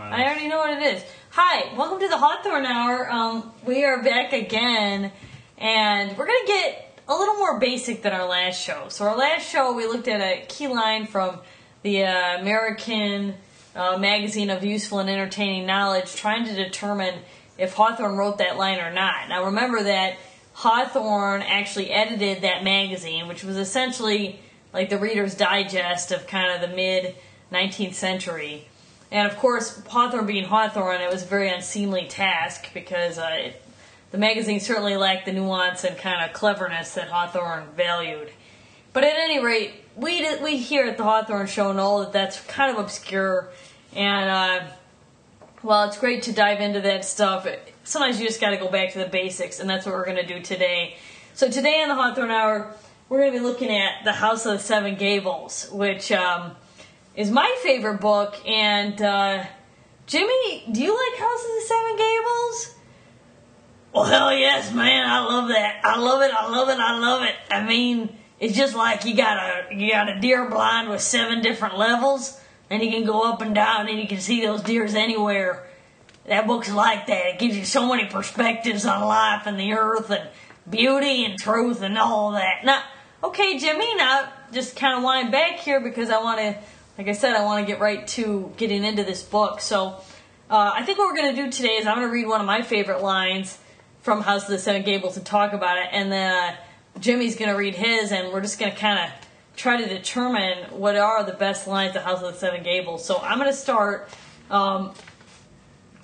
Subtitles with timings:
[0.00, 1.04] I already know what it is.
[1.30, 3.08] Hi, welcome to the Hawthorne Hour.
[3.10, 5.12] Um, we are back again,
[5.58, 8.86] and we're to get a little more basic than our last show.
[8.88, 11.38] So, our last show, we looked at a key line from
[11.82, 13.34] the uh, American
[13.76, 17.20] uh, Magazine of Useful and Entertaining Knowledge, trying to determine
[17.58, 19.28] if Hawthorne wrote that line or not.
[19.28, 20.16] Now, remember that
[20.54, 24.40] Hawthorne actually edited that magazine, which was essentially
[24.72, 27.14] like the Reader's Digest of kind of the mid
[27.52, 28.66] 19th century.
[29.12, 33.62] And of course, Hawthorne being Hawthorne, it was a very unseemly task because uh, it,
[34.12, 38.30] the magazine certainly lacked the nuance and kind of cleverness that Hawthorne valued.
[38.92, 42.72] But at any rate, we we here at the Hawthorne Show know that that's kind
[42.72, 43.48] of obscure,
[43.94, 44.66] and uh,
[45.62, 47.46] well, it's great to dive into that stuff.
[47.84, 50.16] Sometimes you just got to go back to the basics, and that's what we're going
[50.16, 50.96] to do today.
[51.34, 52.74] So today on the Hawthorne Hour,
[53.08, 56.12] we're going to be looking at the House of the Seven Gables, which.
[56.12, 56.52] Um,
[57.14, 58.36] is my favorite book.
[58.46, 59.44] And uh,
[60.06, 62.74] Jimmy, do you like House of the Seven Gables?
[63.92, 65.08] Well, hell yes, man!
[65.08, 65.80] I love that.
[65.84, 66.30] I love it.
[66.32, 66.78] I love it.
[66.78, 67.34] I love it.
[67.50, 71.42] I mean, it's just like you got a you got a deer blind with seven
[71.42, 74.94] different levels, and you can go up and down, and you can see those deers
[74.94, 75.66] anywhere.
[76.26, 77.26] That book's like that.
[77.26, 80.28] It gives you so many perspectives on life and the earth and
[80.68, 82.64] beauty and truth and all that.
[82.64, 82.84] Now,
[83.24, 86.58] okay, Jimmy, now just kind of wind back here because I want to
[87.00, 89.62] like I said, I want to get right to getting into this book.
[89.62, 90.02] So
[90.50, 92.42] uh, I think what we're going to do today is I'm going to read one
[92.42, 93.56] of my favorite lines
[94.02, 96.56] from House of the Seven Gables and talk about it, and then uh,
[96.98, 100.58] Jimmy's going to read his, and we're just going to kind of try to determine
[100.78, 103.02] what are the best lines of House of the Seven Gables.
[103.02, 104.10] So I'm going to start.
[104.50, 104.92] Um,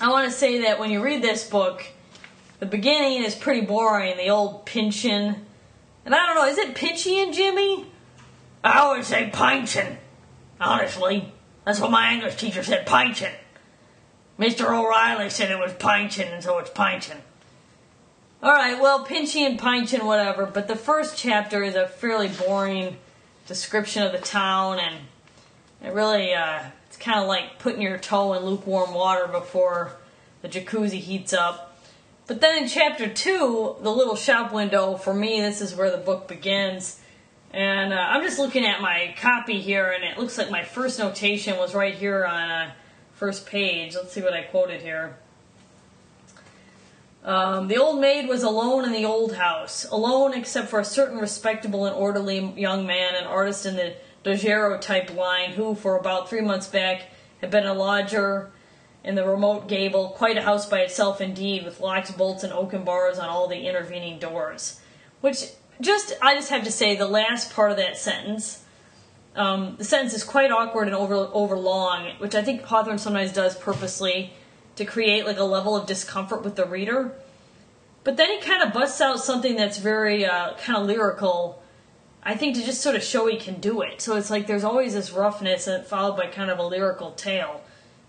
[0.00, 1.84] I want to say that when you read this book,
[2.58, 4.16] the beginning is pretty boring.
[4.16, 5.36] The old Pinchin,
[6.06, 7.84] and I don't know, is it Pinchin, Jimmy?
[8.64, 9.98] I always say Pinchin.
[10.60, 11.32] Honestly,
[11.64, 13.32] that's what my English teacher said, pinching.
[14.38, 14.70] Mr.
[14.70, 17.22] O'Reilly said it was pinching, and so it's pinching.
[18.42, 22.96] Alright, well, pinchy and pinching, whatever, but the first chapter is a fairly boring
[23.46, 24.96] description of the town, and
[25.82, 29.92] it really, uh, it's kind of like putting your toe in lukewarm water before
[30.42, 31.78] the jacuzzi heats up.
[32.26, 35.96] But then in chapter two, the little shop window, for me, this is where the
[35.96, 37.00] book begins
[37.52, 40.98] and uh, I'm just looking at my copy here, and it looks like my first
[40.98, 42.72] notation was right here on uh,
[43.14, 43.94] first page.
[43.94, 45.16] Let's see what I quoted here.
[47.24, 51.18] Um, the old maid was alone in the old house, alone except for a certain
[51.18, 56.40] respectable and orderly young man, an artist in the daguerreotype line, who, for about three
[56.40, 57.02] months back,
[57.40, 58.50] had been a lodger
[59.02, 62.84] in the remote gable, quite a house by itself indeed, with locks, bolts, and oaken
[62.84, 64.80] bars on all the intervening doors.
[65.20, 65.46] Which
[65.80, 68.62] just I just have to say the last part of that sentence.
[69.34, 73.32] Um, the sentence is quite awkward and over over long, which I think Hawthorne sometimes
[73.32, 74.32] does purposely
[74.76, 77.12] to create like a level of discomfort with the reader.
[78.04, 81.62] But then he kind of busts out something that's very uh, kind of lyrical.
[82.22, 84.00] I think to just sort of show he can do it.
[84.00, 87.62] So it's like there's always this roughness and followed by kind of a lyrical tail.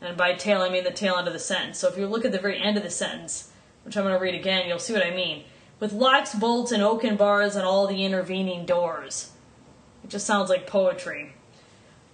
[0.00, 1.78] And by tail I mean the tail end of the sentence.
[1.78, 3.50] So if you look at the very end of the sentence,
[3.84, 5.44] which I'm going to read again, you'll see what I mean
[5.84, 9.32] with locks, bolts, and oaken bars on all the intervening doors.
[10.02, 11.34] It just sounds like poetry.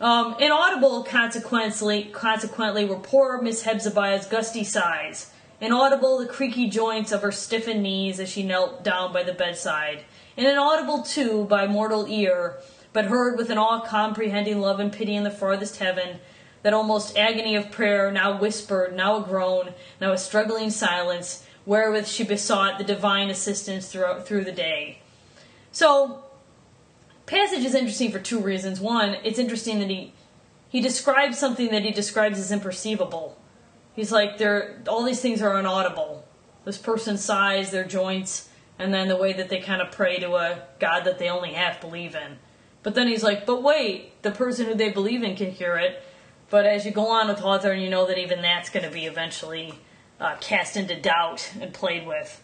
[0.01, 5.31] Um, inaudible, consequently, consequently, were poor Miss Hephzibah's gusty sighs.
[5.61, 10.03] Inaudible, the creaky joints of her stiffened knees as she knelt down by the bedside.
[10.37, 12.57] And inaudible, too, by mortal ear,
[12.93, 16.19] but heard with an all-comprehending love and pity in the farthest heaven,
[16.65, 22.05] that almost agony of prayer, now whispered, now a groan, now a struggling silence, wherewith
[22.05, 24.99] she besought the divine assistance throughout through the day.
[25.71, 26.25] So,
[27.27, 28.81] passage is interesting for two reasons.
[28.81, 30.13] One, it's interesting that he
[30.69, 33.35] he describes something that he describes as imperceivable.
[33.95, 36.25] He's like, there, all these things are inaudible.
[36.65, 40.35] This person's sighs, their joints, and then the way that they kind of pray to
[40.35, 42.39] a God that they only half believe in.
[42.83, 46.03] But then he's like, but wait, the person who they believe in can hear it.
[46.51, 49.07] But as you go on with Hawthorne, you know that even that's going to be
[49.07, 49.75] eventually
[50.21, 52.43] uh, cast into doubt and played with.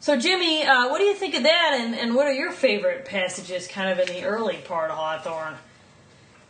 [0.00, 3.06] So, Jimmy, uh, what do you think of that, and, and what are your favorite
[3.06, 5.56] passages kind of in the early part of Hawthorne?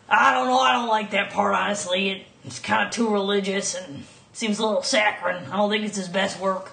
[0.09, 2.11] I don't know, I don't like that part, honestly.
[2.11, 5.45] It, it's kind of too religious and seems a little saccharine.
[5.51, 6.73] I don't think it's his best work.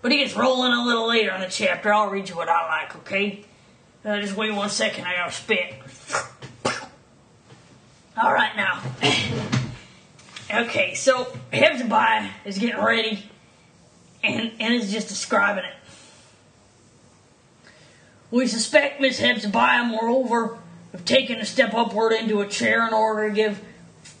[0.00, 1.92] But he gets rolling a little later in the chapter.
[1.92, 3.44] I'll read you what I like, okay?
[4.04, 5.74] Uh, just wait one second, I gotta spit.
[8.16, 9.50] All right, now.
[10.50, 13.22] Okay, so Hephzibah is getting ready
[14.24, 15.74] and, and is just describing it.
[18.30, 20.58] We suspect Miss Hephzibah, moreover,
[20.94, 23.62] of taking a step upward into a chair in order to give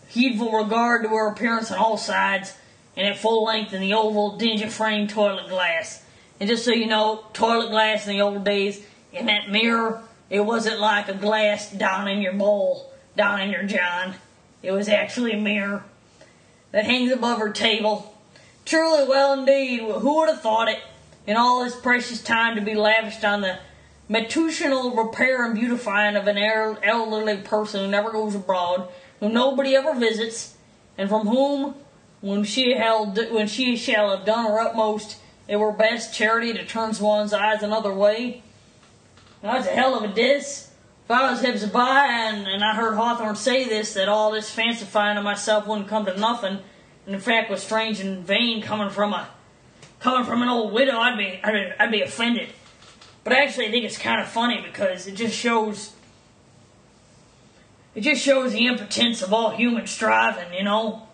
[0.08, 2.54] heedful regard to her appearance on all sides,
[2.94, 6.04] and at full length in the oval, dingy framed toilet glass.
[6.40, 8.84] And just so you know, toilet glass in the old days,
[9.14, 13.62] in that mirror, it wasn't like a glass down in your bowl, down in your
[13.62, 14.14] john.
[14.62, 15.84] It was actually a mirror
[16.72, 18.14] that hangs above her table.
[18.64, 20.78] Truly well indeed, who would have thought it?
[21.26, 23.58] In all this precious time to be lavished on the
[24.08, 28.88] matutinal repair and beautifying of an elderly person who never goes abroad,
[29.20, 30.56] whom nobody ever visits,
[30.96, 31.74] and from whom,
[32.20, 36.64] when she held, when she shall have done her utmost, it were best charity to
[36.64, 38.42] turn one's eyes another way.
[39.42, 40.67] That's a hell of a diss.
[41.08, 45.16] If I was Hephzibah and, and I heard Hawthorne say this, that all this fancifying
[45.16, 46.58] of myself wouldn't come to nothing,
[47.06, 49.26] and in fact was strange and vain coming from a
[50.00, 52.50] coming from an old widow, I'd be I'd, I'd be offended.
[53.24, 55.94] But actually, I think it's kind of funny because it just shows
[57.94, 60.52] it just shows the impotence of all human striving.
[60.52, 61.08] You know,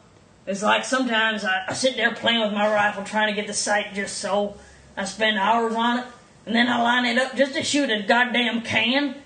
[0.45, 3.55] it's like sometimes I, I sit there playing with my rifle, trying to get the
[3.55, 4.57] sight just so.
[4.97, 6.07] I spend hours on it,
[6.47, 9.21] and then I line it up just to shoot a goddamn can.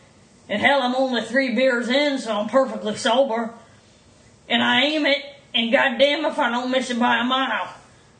[0.49, 3.53] And hell, I'm only three beers in, so I'm perfectly sober.
[4.49, 5.23] And I aim it,
[5.55, 7.69] and goddamn if I don't miss it by a mile.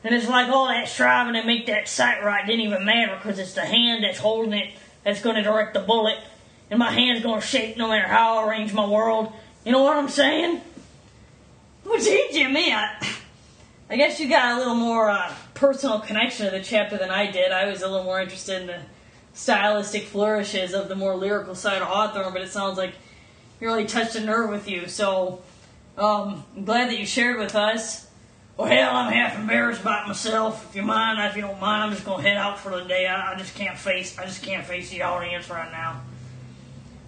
[0.05, 3.39] And it's like all that striving to make that sight right didn't even matter because
[3.39, 6.19] it's the hand that's holding it that's going to direct the bullet.
[6.71, 9.33] And my hand's going to shake no matter how I arrange my world.
[9.65, 10.61] You know what I'm saying?
[11.85, 13.03] Well, gee, Jimmy, I,
[13.89, 17.31] I guess you got a little more uh, personal connection to the chapter than I
[17.31, 17.51] did.
[17.51, 18.81] I was a little more interested in the
[19.39, 22.93] stylistic flourishes of the more lyrical side of Hawthorne, but it sounds like
[23.61, 24.89] you really touched a nerve with you.
[24.89, 25.43] So
[25.97, 28.09] um, I'm glad that you shared with us.
[28.57, 30.69] Well, hell, I'm half embarrassed about myself.
[30.69, 33.07] If you mind, if you don't mind, I'm just gonna head out for the day.
[33.07, 36.03] I, I just can't face, I just can't face the audience right now.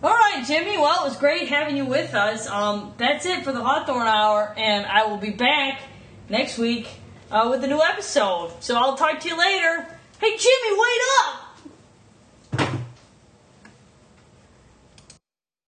[0.01, 0.79] All right, Jimmy.
[0.79, 2.47] Well, it was great having you with us.
[2.47, 5.81] Um, that's it for the Hawthorne Hour, and I will be back
[6.29, 6.87] next week
[7.33, 8.53] uh, with a new episode.
[8.61, 9.85] So I'll talk to you later.
[10.21, 11.40] Hey, Jimmy, wait.